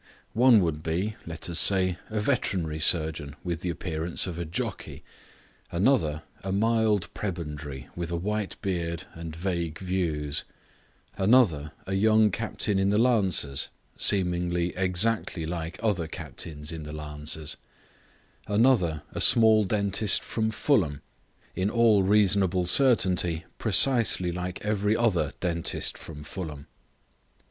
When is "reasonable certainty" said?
22.01-23.45